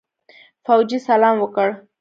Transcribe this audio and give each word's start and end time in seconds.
فوجي 0.65 0.97
سلام 1.09 1.35
وکړ. 1.43 1.67